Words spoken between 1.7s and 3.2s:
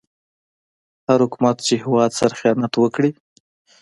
هيواد سره خيانت وکړي